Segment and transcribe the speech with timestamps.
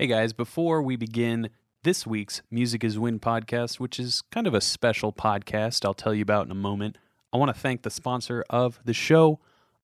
[0.00, 1.50] Hey guys, before we begin
[1.82, 6.14] this week's Music is Win podcast, which is kind of a special podcast I'll tell
[6.14, 6.96] you about in a moment,
[7.34, 9.40] I want to thank the sponsor of the show,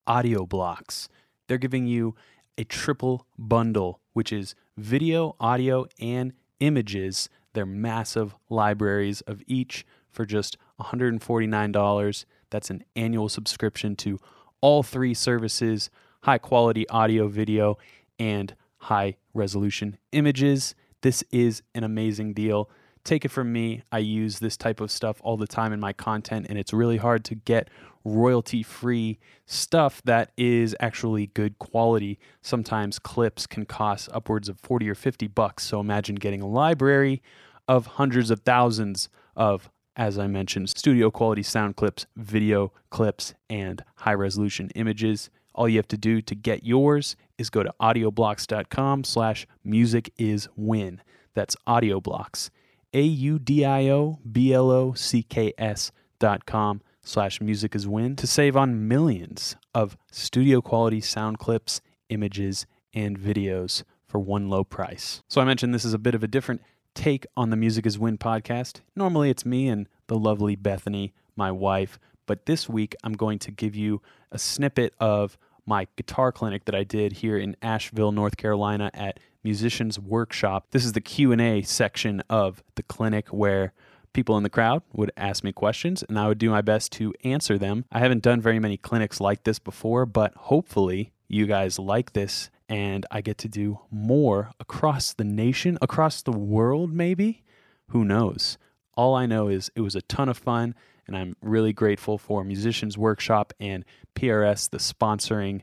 [0.07, 1.11] Audio Blocks.
[1.47, 2.15] They're giving you
[2.57, 7.29] a triple bundle, which is video, audio, and images.
[7.53, 12.25] They're massive libraries of each for just $149.
[12.49, 14.19] That's an annual subscription to
[14.63, 15.91] all three services
[16.23, 17.77] high quality audio, video,
[18.19, 20.75] and high resolution images.
[21.03, 22.71] This is an amazing deal.
[23.05, 25.93] Take it from me, I use this type of stuff all the time in my
[25.93, 27.69] content, and it's really hard to get
[28.05, 32.19] royalty free stuff that is actually good quality.
[32.43, 35.65] Sometimes clips can cost upwards of 40 or 50 bucks.
[35.65, 37.23] So imagine getting a library
[37.69, 43.85] of hundreds of thousands of, as I mentioned, studio quality sound clips, video clips, and
[43.97, 45.31] high resolution images.
[45.57, 50.49] All you have to do to get yours is go to audioblocks.com slash music is
[50.55, 51.01] win.
[51.35, 52.51] That's audioblocks,
[52.93, 61.39] A-U-D-I-O-B-L-O-C-K-S dot com slash music is win to save on millions of studio quality sound
[61.39, 65.23] clips, images, and videos for one low price.
[65.29, 66.63] So I mentioned this is a bit of a different
[66.95, 68.81] take on the Music is Win podcast.
[68.95, 73.51] Normally it's me and the lovely Bethany, my wife, but this week I'm going to
[73.51, 74.01] give you
[74.33, 75.37] a snippet of
[75.67, 80.67] my guitar clinic that I did here in Asheville, North Carolina at Musicians Workshop.
[80.71, 83.73] This is the Q&A section of the clinic where
[84.13, 87.13] people in the crowd would ask me questions and I would do my best to
[87.23, 87.85] answer them.
[87.93, 92.51] I haven't done very many clinics like this before, but hopefully you guys like this
[92.69, 97.43] and I get to do more across the nation, across the world maybe.
[97.89, 98.57] Who knows?
[98.97, 100.75] All I know is it was a ton of fun
[101.07, 105.63] and I'm really grateful for Musicians Workshop and PRS, the sponsoring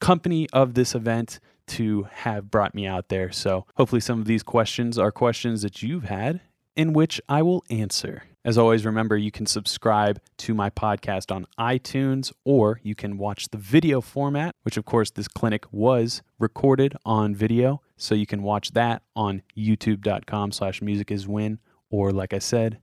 [0.00, 3.32] company of this event, to have brought me out there.
[3.32, 6.40] So hopefully, some of these questions are questions that you've had
[6.76, 8.24] in which I will answer.
[8.44, 13.48] As always, remember you can subscribe to my podcast on iTunes or you can watch
[13.48, 17.80] the video format, which of course this clinic was recorded on video.
[17.96, 21.58] So you can watch that on youtube.com slash music is win.
[21.88, 22.80] Or like I said,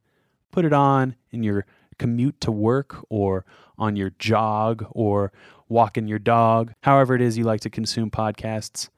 [0.51, 1.65] put it on in your
[2.01, 3.45] commute to work or
[3.77, 5.31] on your jog or
[5.69, 8.89] walking your dog, however it is you like to consume podcasts,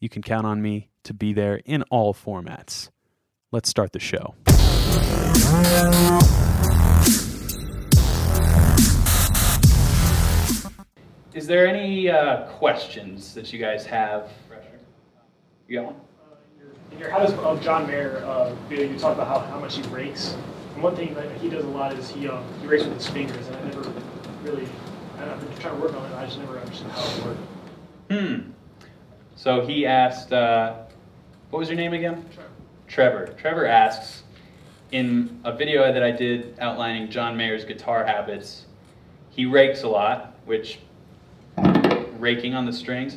[0.00, 2.88] you can count on me to be there in all formats.
[3.52, 4.34] Let's start the show.
[11.34, 14.30] Is there any uh, questions that you guys have?
[15.68, 16.00] You got one?
[16.92, 19.76] In your How Does uh, John Mayer uh, video, you talk about how, how much
[19.76, 20.34] he rakes.
[20.76, 23.06] And one thing that he does a lot is he, um, he rakes with his
[23.06, 23.80] fingers, and I never
[24.42, 24.68] really,
[25.18, 27.40] I I've been trying to work on it, I just never understood how it worked.
[28.10, 28.50] Hmm.
[29.36, 30.74] So he asked, uh,
[31.48, 32.28] what was your name again?
[32.30, 32.50] Trevor.
[32.88, 33.34] Trevor.
[33.38, 34.24] Trevor asks,
[34.92, 38.66] in a video that I did outlining John Mayer's guitar habits,
[39.30, 40.80] he rakes a lot, which
[42.18, 43.14] raking on the strings.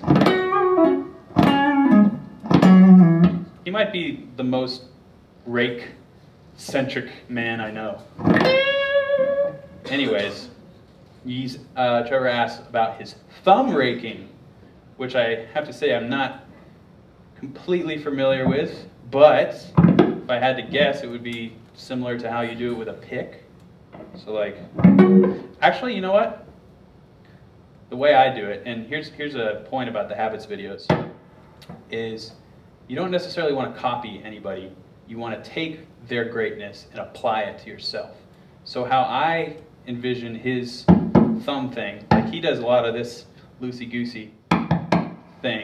[3.66, 4.84] He might be the most
[5.46, 5.90] rake
[6.60, 8.02] centric man I know.
[9.86, 10.50] Anyways,
[11.26, 14.30] he's, uh, Trevor asks about his thumb raking,
[14.98, 16.44] which I have to say I'm not
[17.38, 22.42] completely familiar with, but if I had to guess, it would be similar to how
[22.42, 23.46] you do it with a pick.
[24.16, 24.58] So like,
[25.62, 26.46] actually, you know what?
[27.90, 30.86] The way I do it, and here's here's a point about the habits videos,
[31.90, 32.34] is
[32.88, 34.72] you don't necessarily want to copy anybody.
[35.10, 38.16] You want to take their greatness and apply it to yourself.
[38.64, 43.26] So how I envision his thumb thing, like he does a lot of this
[43.60, 44.36] loosey goosey
[45.42, 45.64] thing.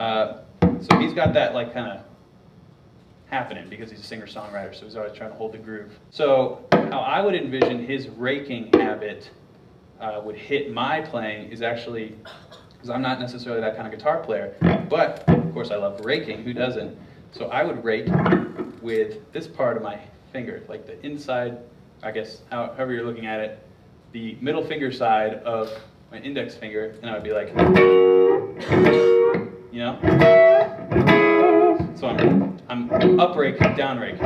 [0.00, 0.38] Uh,
[0.80, 2.13] so he's got that like kind of
[3.34, 5.98] happening because he's a singer songwriter, so he's always trying to hold the groove.
[6.10, 9.28] So, how I would envision his raking habit
[10.00, 12.14] uh, would hit my playing is actually
[12.72, 14.54] because I'm not necessarily that kind of guitar player,
[14.88, 16.44] but of course I love raking.
[16.44, 16.96] Who doesn't?
[17.32, 18.06] So I would rake
[18.80, 19.98] with this part of my
[20.32, 21.58] finger, like the inside,
[22.04, 23.66] I guess, however you're looking at it,
[24.12, 25.72] the middle finger side of
[26.12, 27.48] my index finger, and I would be like,
[29.72, 30.53] you know.
[32.04, 34.18] So I'm, I'm up rake, down rake.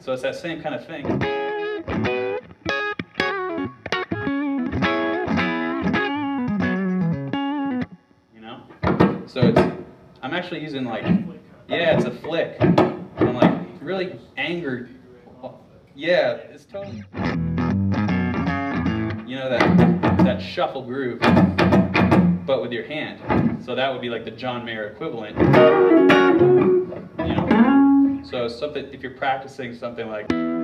[0.00, 1.06] So it's that same kind of thing.
[8.34, 8.60] You know?
[9.24, 9.58] So it's,
[10.22, 11.04] I'm actually using like,
[11.70, 12.58] yeah, it's a flick.
[12.60, 14.90] I'm like, really angered.
[15.94, 17.02] Yeah, it's totally.
[19.26, 21.20] You know that that shuffle groove,
[22.44, 23.47] but with your hand.
[23.68, 25.36] So that would be like the John Mayer equivalent.
[27.18, 28.22] You know.
[28.24, 30.57] So something if you're practicing something like.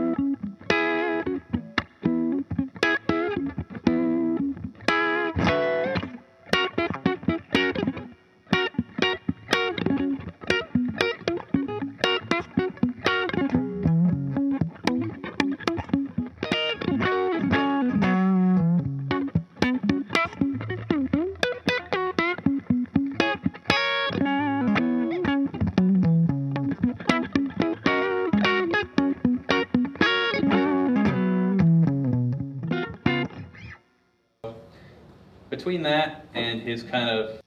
[35.57, 37.41] Between that and his kind of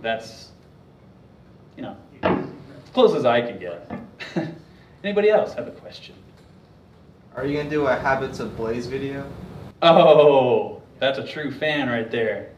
[0.00, 0.52] that's
[1.76, 3.92] you know as close as I can get.
[5.04, 6.14] Anybody else have a question?
[7.34, 9.30] Are you gonna do a Habits of Blaze video?
[9.82, 12.52] Oh, that's a true fan right there.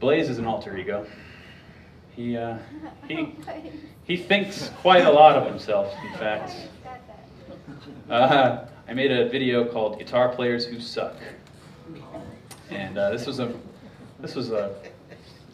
[0.00, 1.06] Blaze is an alter ego.
[2.16, 2.58] He uh,
[3.06, 3.36] he
[4.02, 5.94] he thinks quite a lot of himself.
[6.10, 6.56] In fact,
[8.10, 11.16] uh, I made a video called "Guitar Players Who Suck,"
[12.70, 13.52] and uh, this was a
[14.20, 14.74] this was a.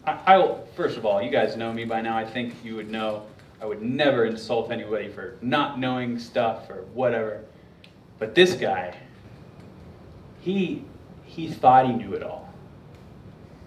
[0.07, 2.17] I, I first of all, you guys know me by now.
[2.17, 3.27] I think you would know
[3.61, 7.43] I would never insult anybody for not knowing stuff or whatever.
[8.19, 8.97] But this guy,
[10.41, 10.85] he
[11.25, 12.53] he thought he knew it all.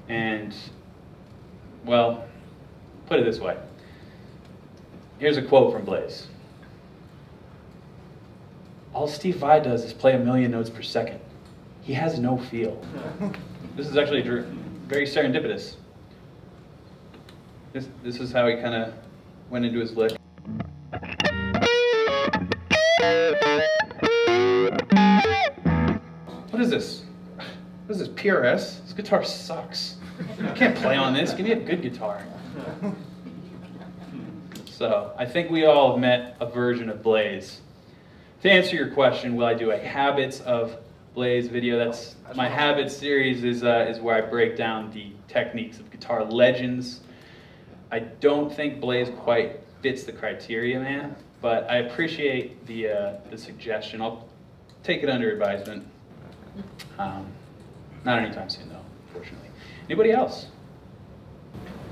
[0.09, 0.53] And
[1.85, 2.25] well,
[3.05, 3.57] put it this way.
[5.19, 6.27] Here's a quote from Blaze.
[8.93, 11.19] All Steve Vai does is play a million notes per second.
[11.81, 12.81] He has no feel.
[13.75, 15.77] This is actually very serendipitous.
[17.71, 18.93] This, this is how he kind of
[19.49, 20.11] went into his lick.
[26.51, 27.01] What is this?
[27.87, 28.83] What is this, PRS?
[28.83, 29.97] This guitar sucks.
[30.39, 31.33] I can't play on this.
[31.33, 32.23] Give me a good guitar.
[34.65, 37.61] So, I think we all have met a version of Blaze.
[38.43, 40.75] To answer your question, will I do a habits of
[41.13, 41.77] Blaze video?
[41.77, 46.25] That's my habits series is uh, is where I break down the techniques of guitar
[46.25, 46.99] legends.
[47.89, 53.37] I don't think Blaze quite fits the criteria, man, but I appreciate the uh, the
[53.37, 54.01] suggestion.
[54.01, 54.27] I'll
[54.83, 55.87] take it under advisement.
[56.99, 57.25] Um,
[58.03, 59.51] not anytime soon, though, unfortunately.
[59.85, 60.47] Anybody else?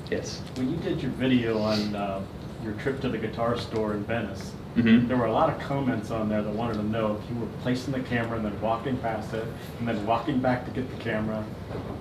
[0.09, 0.41] Yes.
[0.55, 2.21] When you did your video on uh,
[2.61, 5.09] your trip to the guitar store in Venice, Mm-hmm.
[5.09, 7.47] there were a lot of comments on there that wanted to know if you were
[7.61, 9.45] placing the camera and then walking past it
[9.79, 11.43] and then walking back to get the camera.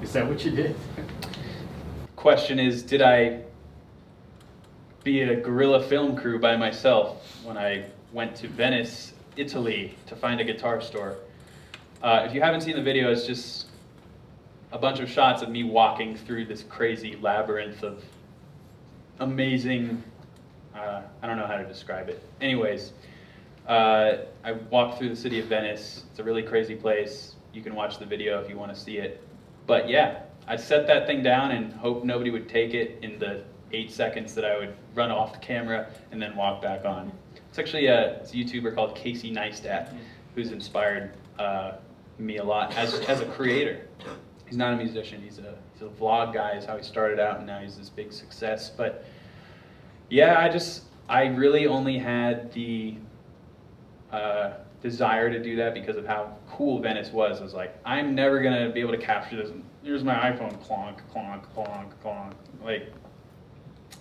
[0.03, 0.77] Is that what you did?
[2.15, 3.41] Question is, did I
[5.03, 10.41] be a guerrilla film crew by myself when I went to Venice, Italy, to find
[10.41, 11.17] a guitar store?
[12.03, 13.67] Uh, if you haven't seen the video, it's just
[14.73, 18.05] a bunch of shots of me walking through this crazy labyrinth of
[19.19, 20.03] amazing.
[20.75, 22.23] Uh, I don't know how to describe it.
[22.41, 22.93] Anyways,
[23.67, 26.05] uh, I walked through the city of Venice.
[26.11, 27.35] It's a really crazy place.
[27.53, 29.23] You can watch the video if you want to see it.
[29.67, 33.43] But yeah, I set that thing down and hoped nobody would take it in the
[33.73, 37.13] eight seconds that I would run off the camera and then walk back on.
[37.49, 39.95] It's actually a, it's a YouTuber called Casey Neistat
[40.35, 41.73] who's inspired uh,
[42.19, 43.87] me a lot as, as a creator.
[44.47, 47.39] He's not a musician, he's a, he's a vlog guy, is how he started out,
[47.39, 48.71] and now he's this big success.
[48.71, 49.05] But
[50.11, 52.97] yeah, I just, I really only had the
[54.13, 57.41] uh, desire to do that because of how cool Venice was.
[57.41, 59.51] I was like, I'm never gonna be able to capture this.
[59.83, 62.33] Here's my iPhone, clonk, clonk, clonk, clonk.
[62.63, 62.93] Like,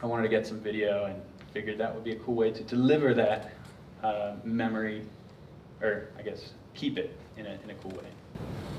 [0.02, 1.22] I wanted to get some video and
[1.54, 3.54] figured that would be a cool way to deliver that
[4.04, 5.04] uh, memory,
[5.82, 8.06] or I guess keep it in a, in a cool way.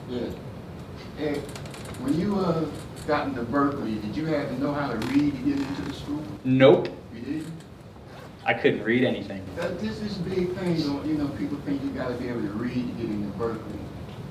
[0.08, 1.26] Yeah.
[1.26, 1.36] And
[2.02, 2.66] when you uh,
[3.06, 5.92] got into Berklee, did you have to know how to read to get into the
[5.92, 6.22] school?
[6.44, 6.88] Nope,
[7.26, 7.44] You?
[8.44, 9.44] I couldn't read anything.
[9.56, 12.28] That, this is a big thing, you know, you know, people think you gotta be
[12.28, 13.58] able to read to get into Berklee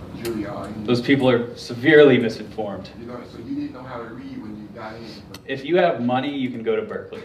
[0.01, 0.85] or Juilliard.
[0.85, 2.89] Those people are severely misinformed.
[2.99, 5.05] You know, so you didn't know how to read when you got in.
[5.45, 7.23] If you have money, you can go to Berklee.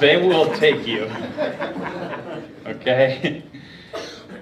[0.00, 1.10] they will take you.
[2.64, 3.42] Okay?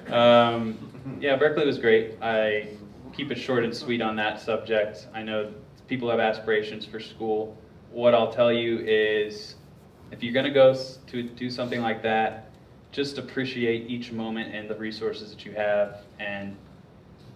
[0.09, 0.79] Um,
[1.21, 2.17] yeah, Berklee was great.
[2.21, 2.69] I
[3.13, 5.07] keep it short and sweet on that subject.
[5.15, 5.53] I know
[5.89, 7.57] people have aspirations for school.
[7.91, 9.57] What I'll tell you is
[10.11, 10.75] if you're going to go
[11.09, 12.51] to do something like that,
[12.93, 15.99] just appreciate each moment and the resources that you have.
[16.19, 16.57] And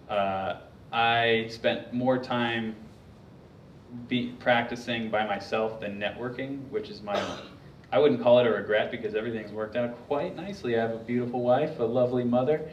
[0.09, 0.57] uh,
[0.91, 2.75] I spent more time
[4.09, 7.21] be practicing by myself than networking, which is my
[7.91, 10.77] I wouldn't call it a regret because everything's worked out quite nicely.
[10.77, 12.69] I have a beautiful wife, a lovely mother,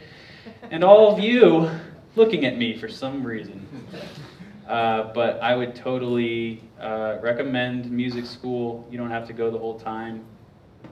[0.70, 1.70] and all of you
[2.16, 3.66] looking at me for some reason.
[4.66, 8.86] Uh, but I would totally uh, recommend music school.
[8.90, 10.24] You don't have to go the whole time.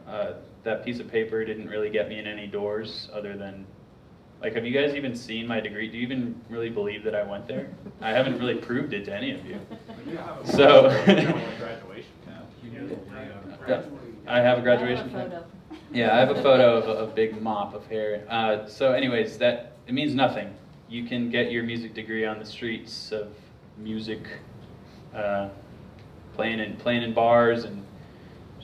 [0.06, 0.32] Uh,
[0.64, 3.64] that piece of paper didn't really get me in any doors other than
[4.42, 5.88] like have you guys even seen my degree?
[5.88, 7.70] Do you even really believe that i went there?
[8.00, 9.60] I haven't really proved it to any of you.
[10.44, 10.88] So
[13.68, 13.82] Yeah,
[14.26, 15.44] i have a graduation photo.
[15.92, 18.24] yeah i have a photo of a, a big mop of hair.
[18.28, 20.54] Uh, so anyways that it means nothing.
[20.88, 23.28] You can get your music degree on the streets of
[23.82, 24.20] music
[25.14, 25.48] uh,
[26.34, 27.84] playing in playing in bars and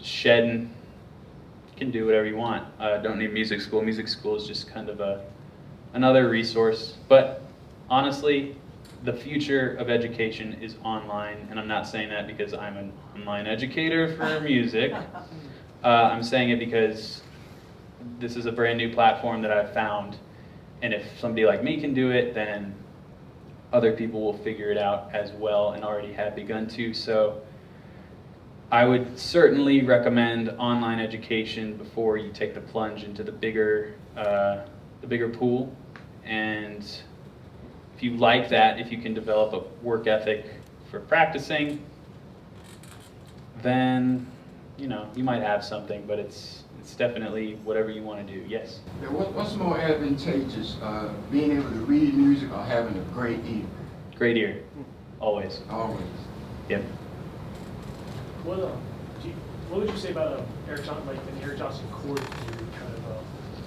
[0.00, 0.70] shedding
[1.76, 2.66] can do whatever you want.
[2.80, 3.82] Uh, don't need music school.
[3.82, 5.24] Music school is just kind of a
[5.92, 6.94] another resource.
[7.08, 7.42] But
[7.90, 8.56] honestly,
[9.04, 13.46] the future of education is online, and I'm not saying that because I'm an online
[13.46, 14.92] educator for music.
[15.84, 17.22] Uh, I'm saying it because
[18.18, 20.16] this is a brand new platform that I've found,
[20.82, 22.74] and if somebody like me can do it, then
[23.72, 26.94] other people will figure it out as well and already have begun to.
[26.94, 27.42] So
[28.70, 34.62] I would certainly recommend online education before you take the plunge into the bigger, uh,
[35.00, 35.74] the bigger pool.
[36.24, 36.82] And
[37.96, 40.46] if you like that, if you can develop a work ethic
[40.90, 41.82] for practicing,
[43.62, 44.26] then
[44.76, 46.06] you know you might have something.
[46.06, 48.46] But it's it's definitely whatever you want to do.
[48.46, 48.78] Yes.
[49.02, 53.44] Yeah, what, what's more advantageous, uh, being able to read music or having a great
[53.44, 53.64] ear?
[54.14, 54.62] Great ear,
[55.18, 55.62] always.
[55.68, 56.06] Always.
[56.68, 56.84] Yep.
[58.44, 58.80] What, um,
[59.20, 59.34] do you,
[59.68, 62.94] what would you say about um, Eric Johnson, like an Eric Johnson chord theory kind
[62.94, 63.18] of uh,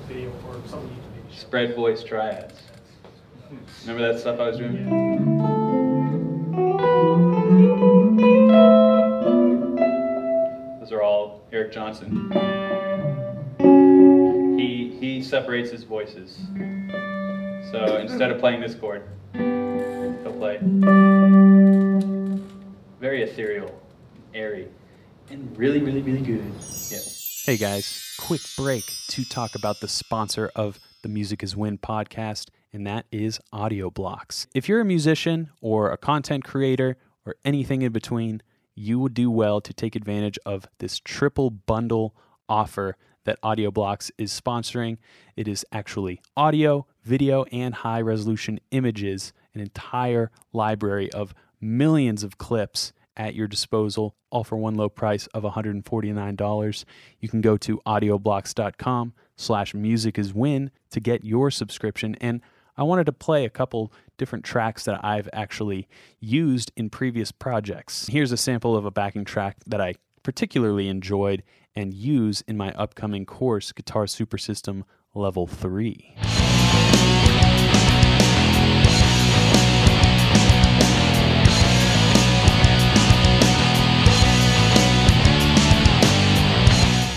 [0.07, 1.35] video or something you can maybe?
[1.35, 2.57] Spread voice triads.
[3.81, 4.85] Remember that stuff I was doing?
[10.79, 12.31] Those are all Eric Johnson.
[15.19, 16.37] He he separates his voices.
[16.37, 18.07] So mm-hmm.
[18.07, 20.59] instead of playing this chord, he'll play
[23.01, 23.81] very ethereal,
[24.33, 24.69] airy,
[25.29, 26.49] and really, really, really good.
[26.89, 26.99] Yeah.
[27.43, 32.47] Hey guys, quick break to talk about the sponsor of the Music is Win podcast,
[32.71, 34.47] and that is Audio Blocks.
[34.55, 36.95] If you're a musician or a content creator
[37.25, 38.41] or anything in between,
[38.73, 42.15] you would do well to take advantage of this triple bundle
[42.47, 42.95] offer
[43.25, 44.97] that Audio Blocks is sponsoring.
[45.35, 52.37] It is actually audio, video, and high resolution images, an entire library of millions of
[52.37, 56.85] clips at your disposal, all for one low price of $149.
[57.19, 62.15] You can go to audioblocks.com slash music is win to get your subscription.
[62.21, 62.41] And
[62.77, 65.87] I wanted to play a couple different tracks that I've actually
[66.21, 68.07] used in previous projects.
[68.07, 71.43] Here's a sample of a backing track that I particularly enjoyed
[71.75, 76.15] and use in my upcoming course, Guitar Super System Level 3.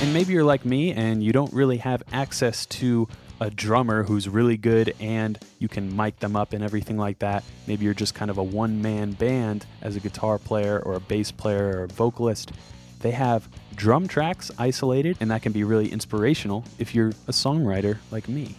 [0.02, 3.08] And maybe you're like me and you don't really have access to
[3.40, 7.42] a drummer who's really good and you can mic them up and everything like that.
[7.66, 11.00] Maybe you're just kind of a one man band as a guitar player or a
[11.00, 12.52] bass player or a vocalist.
[13.00, 17.98] They have drum tracks isolated, and that can be really inspirational if you're a songwriter
[18.10, 18.54] like me.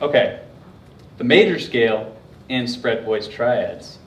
[0.00, 0.40] Okay.
[1.18, 2.16] The major scale
[2.48, 3.98] and spread voice triads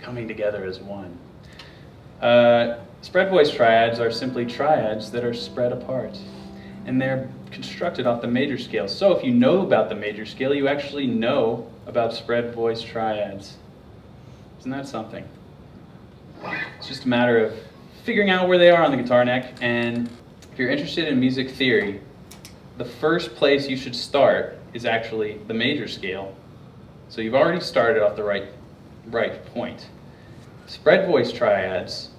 [0.00, 1.18] coming together as one.
[2.22, 6.18] Uh, spread voice triads are simply triads that are spread apart.
[6.86, 8.88] And they're constructed off the major scale.
[8.88, 13.56] So if you know about the major scale, you actually know about spread voice triads.
[14.60, 15.24] Isn't that something?
[16.78, 17.54] It's just a matter of
[18.04, 19.54] figuring out where they are on the guitar neck.
[19.60, 20.08] And
[20.52, 22.00] if you're interested in music theory,
[22.76, 26.34] the first place you should start is actually the major scale.
[27.08, 28.46] So you've already started off the right,
[29.06, 29.88] right point.
[30.66, 32.10] Spread voice triads,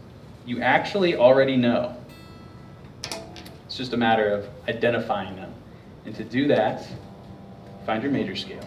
[0.49, 1.95] you actually already know.
[3.67, 5.53] It's just a matter of identifying them.
[6.05, 6.87] And to do that,
[7.85, 8.57] find your major scale.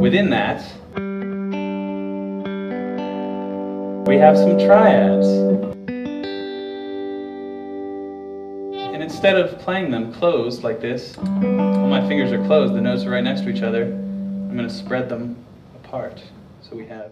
[0.00, 0.62] Within that,
[4.06, 5.47] we have some triads.
[9.18, 13.10] Instead of playing them closed like this, while my fingers are closed, the notes are
[13.10, 15.44] right next to each other, I'm going to spread them
[15.74, 16.22] apart.
[16.62, 17.10] So we have.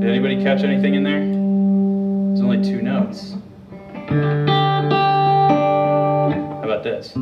[0.00, 1.20] Did anybody catch anything in there?
[1.20, 3.36] There's only two notes.
[6.48, 7.12] How about this?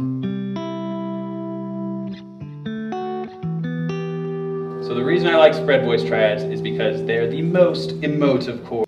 [4.88, 8.85] So the reason I like spread voice triads is because they're the most emotive chord.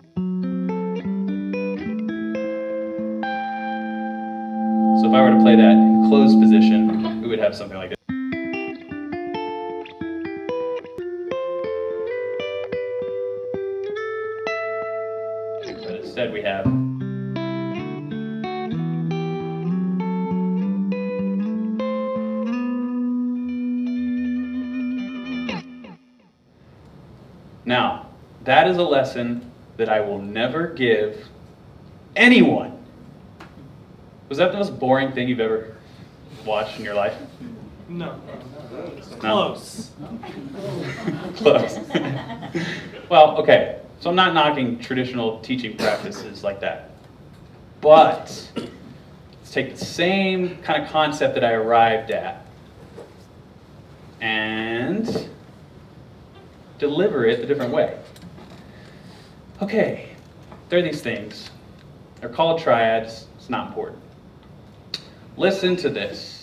[27.69, 28.07] Now,
[28.45, 31.27] that is a lesson that I will never give
[32.15, 32.75] anyone.
[34.27, 35.77] Was that the most boring thing you've ever
[36.47, 37.13] watched in your life?
[37.87, 38.19] No.
[38.71, 38.89] No?
[39.19, 39.91] Close.
[41.35, 41.77] Close.
[43.07, 43.79] well, okay.
[43.99, 46.89] So I'm not knocking traditional teaching practices like that.
[47.81, 52.47] But let's take the same kind of concept that I arrived at
[54.21, 55.29] and
[56.79, 57.99] deliver it a different way.
[59.61, 60.09] Okay,
[60.69, 61.51] there are these things.
[62.19, 63.27] They're called triads.
[63.37, 64.01] It's not important.
[65.37, 66.38] Listen to this.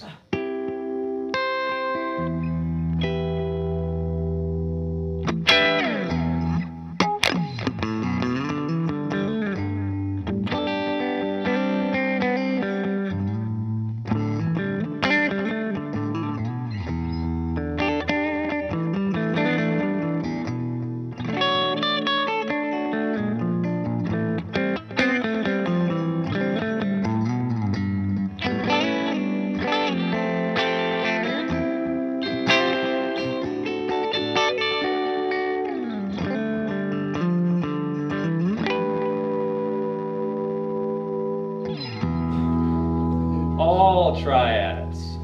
[43.77, 45.19] All triads.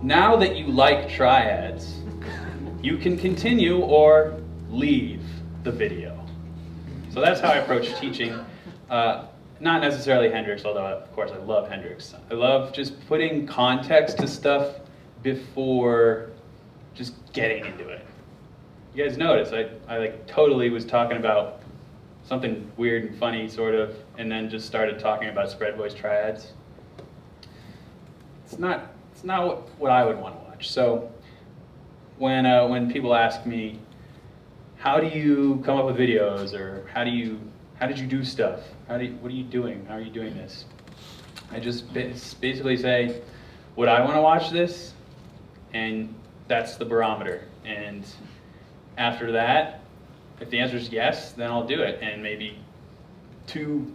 [0.00, 1.98] Now that you like triads,
[2.80, 5.24] you can continue or leave
[5.64, 6.24] the video.
[7.12, 8.38] So that's how I approach teaching.
[8.88, 9.26] Uh,
[9.58, 12.14] not necessarily Hendrix, although of course I love Hendrix.
[12.30, 14.76] I love just putting context to stuff
[15.24, 16.30] before
[16.94, 18.06] just getting into it.
[18.94, 21.60] You guys notice I, I like totally was talking about
[22.22, 26.52] something weird and funny sort of, and then just started talking about spread voice triads
[28.50, 30.70] it's not it's not what, what I would want to watch.
[30.70, 31.10] So
[32.18, 33.78] when uh, when people ask me,
[34.76, 37.40] how do you come up with videos, or how do you
[37.78, 38.60] how did you do stuff?
[38.88, 39.86] How do you, what are you doing?
[39.86, 40.64] How are you doing this?
[41.52, 43.22] I just basically say,
[43.76, 44.94] would I want to watch this?
[45.72, 46.14] and
[46.48, 47.44] that's the barometer.
[47.64, 48.04] And
[48.98, 49.80] after that,
[50.40, 52.58] if the answer is yes, then I'll do it, and maybe
[53.46, 53.92] two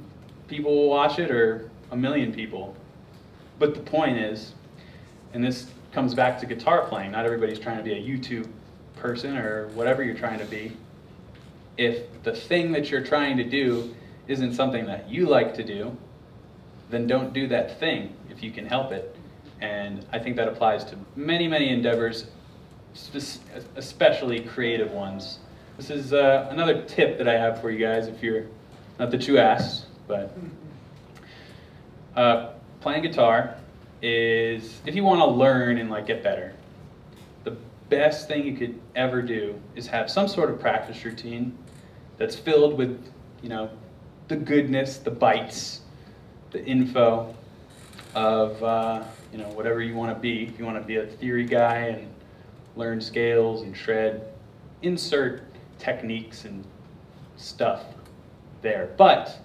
[0.48, 2.76] people will watch it or a million people.
[3.60, 4.54] But the point is,
[5.34, 7.12] and this comes back to guitar playing.
[7.12, 8.48] Not everybody's trying to be a YouTube
[8.98, 10.74] person or whatever you're trying to be.
[11.78, 13.96] If the thing that you're trying to do
[14.28, 15.96] isn't something that you like to do,
[16.90, 19.16] then don't do that thing if you can help it.
[19.62, 22.28] And I think that applies to many, many endeavors,
[23.76, 25.40] especially creative ones.
[25.78, 28.46] This is uh, another tip that I have for you guys if you're,
[29.00, 30.38] not that you asked, but
[32.16, 32.54] uh,
[32.86, 33.56] playing guitar
[34.04, 36.54] is, if you want to learn and like get better,
[37.44, 37.58] the
[37.90, 41.58] best thing you could ever do is have some sort of practice routine
[42.20, 43.72] that's filled with, you know,
[44.28, 45.82] the goodness, the bites,
[46.52, 47.36] the info
[48.14, 50.44] of uh, you know whatever you want to be.
[50.44, 52.08] If you want to be a theory guy and
[52.76, 54.32] learn scales and shred,
[54.84, 55.42] insert
[55.80, 56.64] techniques and
[57.36, 57.84] stuff
[58.62, 58.94] there.
[58.96, 59.40] But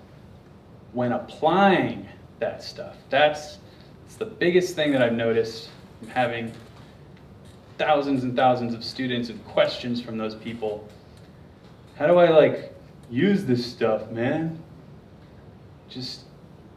[0.93, 2.07] when applying
[2.41, 3.59] that stuff, that's
[4.07, 6.53] it's the biggest thing that I've noticed from having
[7.79, 10.87] thousands and thousands of students and questions from those people.
[11.95, 12.75] How do I like
[13.09, 14.61] use this stuff, man?
[15.89, 16.25] Just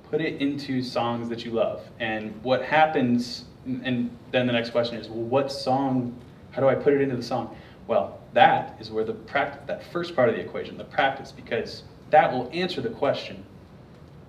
[0.10, 1.82] put it into songs that you love.
[2.00, 6.16] And what happens, and then the next question is, well, what song,
[6.52, 7.56] how do I put it into the song?
[7.88, 11.84] Well, that is where the practice, that first part of the equation, the practice, because
[12.12, 13.44] that will answer the question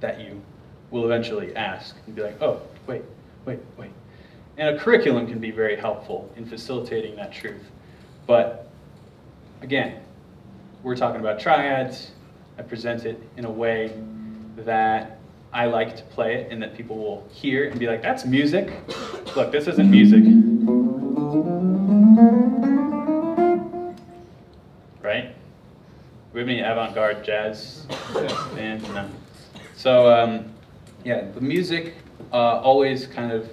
[0.01, 0.41] that you
[0.95, 3.03] will eventually ask and be like, oh, wait,
[3.47, 3.91] wait, wait.
[4.57, 7.69] And a curriculum can be very helpful in facilitating that truth.
[8.29, 8.71] But
[9.61, 10.01] again,
[10.85, 12.13] we're talking about triads.
[12.59, 14.01] I present it in a way
[14.59, 15.19] that
[15.53, 18.73] I like to play it and that people will hear and be like, that's music.
[19.35, 20.23] Look, this isn't music.
[25.03, 25.35] Right?
[26.33, 27.85] We have any avant garde jazz
[28.55, 28.89] bands?
[28.91, 29.09] No.
[29.75, 30.54] So, um,
[31.05, 31.95] yeah, the music
[32.33, 33.49] uh, always kind of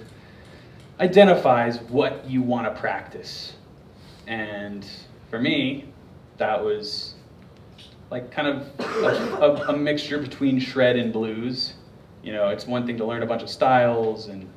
[1.00, 3.52] identifies what you want to practice.
[4.26, 4.86] And
[5.30, 5.84] for me,
[6.38, 7.14] that was
[8.10, 11.74] like kind of a, a, a, mixture between shred and blues.
[12.22, 14.48] You know, it's one thing to learn a bunch of styles and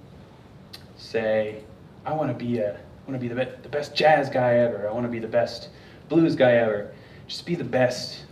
[0.98, 1.64] say,
[2.06, 4.56] I want to be a, I want to be the, be- the best jazz guy
[4.56, 4.88] ever.
[4.88, 5.70] I want to be the best
[6.10, 6.94] blues guy ever.
[7.28, 8.26] Just be the best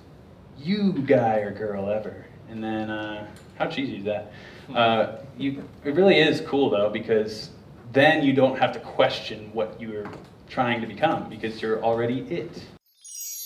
[0.58, 2.26] you guy or girl ever.
[2.49, 4.32] And then, uh, how cheesy is that?
[4.73, 7.49] Uh, you, it really is cool though because
[7.91, 10.10] then you don't have to question what you're
[10.47, 12.63] trying to become because you're already it.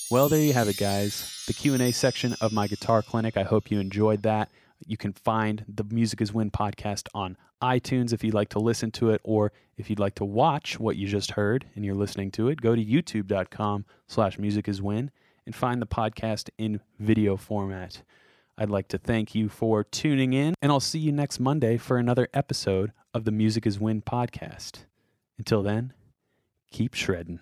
[0.09, 1.43] Well, there you have it, guys.
[1.47, 3.35] The Q&A section of my guitar clinic.
[3.35, 4.49] I hope you enjoyed that.
[4.85, 8.91] You can find the Music is Win podcast on iTunes if you'd like to listen
[8.91, 12.31] to it, or if you'd like to watch what you just heard and you're listening
[12.31, 15.11] to it, go to youtube.com slash music is win
[15.45, 18.01] and find the podcast in video format.
[18.57, 21.97] I'd like to thank you for tuning in, and I'll see you next Monday for
[21.97, 24.85] another episode of the Music is Win podcast.
[25.37, 25.93] Until then,
[26.71, 27.39] keep shredding.